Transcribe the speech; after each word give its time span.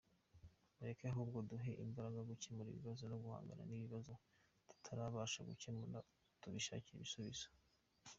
Mureke 0.75 1.03
ahubwo 1.13 1.37
duhe 1.49 1.71
imbaraga 1.85 2.19
gukemura 2.29 2.69
ibibazo 2.71 3.03
no 3.11 3.17
guhangana 3.23 3.63
n’ibibazo 3.65 4.11
tutarabasha 4.69 5.39
gukemura 5.49 5.97
tubishakire 6.41 6.95
ibisubizo. 6.97 7.47